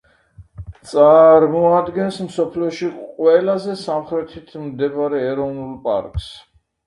წარმოადგენს 0.91 2.15
მსოფლიოში 2.29 2.89
ყველაზე 3.01 3.75
სამხრეთით 3.83 4.49
მდებარე 4.65 5.23
ეროვნულ 5.27 5.77
პარკს. 5.87 6.29